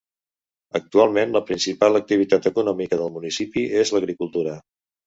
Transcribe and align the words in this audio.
Actualment, 0.79 1.35
la 1.35 1.43
principal 1.51 2.01
activitat 2.01 2.51
econòmica 2.53 3.01
del 3.05 3.17
municipi 3.21 3.69
és 3.85 3.97
l'agricultura. 3.99 4.63